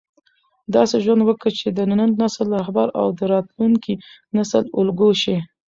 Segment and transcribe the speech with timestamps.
[0.75, 3.93] داسې ژوند وکړه چې د نن نسل رهبر او د راتلونکي
[4.35, 5.37] نسل الګو شې.